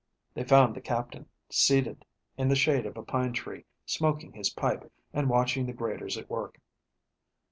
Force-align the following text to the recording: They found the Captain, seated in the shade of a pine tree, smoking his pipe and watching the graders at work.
They 0.33 0.43
found 0.43 0.75
the 0.75 0.81
Captain, 0.81 1.27
seated 1.51 2.05
in 2.35 2.47
the 2.47 2.55
shade 2.55 2.87
of 2.87 2.97
a 2.97 3.03
pine 3.03 3.33
tree, 3.33 3.65
smoking 3.85 4.33
his 4.33 4.49
pipe 4.49 4.91
and 5.13 5.29
watching 5.29 5.67
the 5.67 5.73
graders 5.73 6.17
at 6.17 6.27
work. 6.27 6.59